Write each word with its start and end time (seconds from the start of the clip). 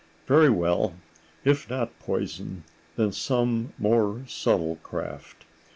Very 0.25 0.49
well, 0.49 0.95
if 1.45 1.69
not 1.69 1.99
poison, 1.99 2.63
then 2.95 3.11
some 3.11 3.71
more 3.77 4.21
subtle 4.25 4.77
craft. 4.77 5.45